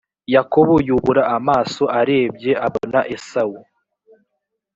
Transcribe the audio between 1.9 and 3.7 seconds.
arebye abona esawu